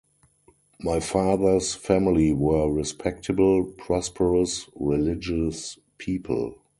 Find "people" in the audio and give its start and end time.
5.99-6.55